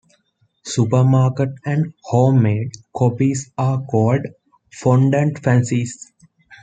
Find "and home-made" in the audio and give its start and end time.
1.63-2.71